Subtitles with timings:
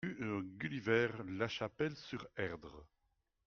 [0.19, 2.87] Rue Gulliver, La Chapelle-sur-Erdre